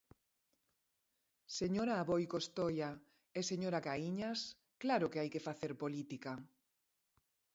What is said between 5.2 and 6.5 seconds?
hai que facer política!